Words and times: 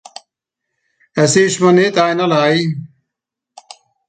Es 1.21 1.33
ìsch 1.43 1.59
mìr 1.63 1.75
nìtt 1.77 1.97
einerlei. 2.05 2.57